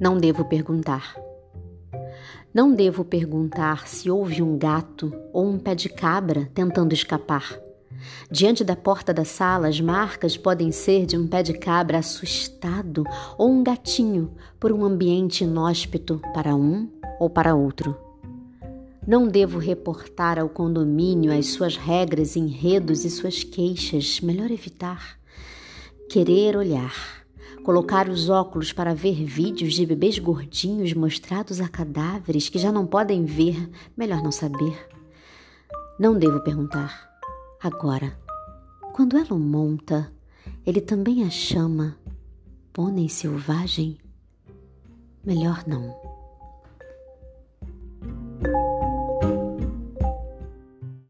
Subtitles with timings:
[0.00, 1.14] Não devo perguntar.
[2.54, 7.60] Não devo perguntar se houve um gato ou um pé de cabra tentando escapar.
[8.30, 13.04] Diante da porta da sala, as marcas podem ser de um pé de cabra assustado
[13.36, 16.88] ou um gatinho por um ambiente inóspito para um
[17.20, 17.94] ou para outro.
[19.06, 25.18] Não devo reportar ao condomínio as suas regras, enredos e suas queixas, melhor evitar.
[26.08, 27.19] Querer olhar,
[27.64, 32.86] colocar os óculos para ver vídeos de bebês gordinhos mostrados a cadáveres que já não
[32.86, 34.88] podem ver, melhor não saber.
[35.98, 37.10] Não devo perguntar.
[37.62, 38.18] Agora,
[38.92, 40.10] quando ela o monta,
[40.66, 41.96] ele também a chama
[42.72, 43.98] pônei selvagem?
[45.24, 45.94] Melhor não.